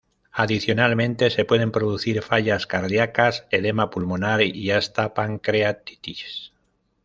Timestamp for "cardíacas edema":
2.65-3.91